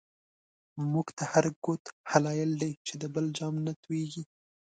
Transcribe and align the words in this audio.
مونږ 0.91 1.07
ته 1.17 1.23
هر 1.33 1.45
گوت 1.63 1.83
هلایل 2.11 2.51
دی، 2.61 2.71
چی 2.85 2.93
د 3.01 3.03
بل 3.15 3.25
جام 3.37 3.55
نه 3.65 3.73
توییږی 3.83 4.23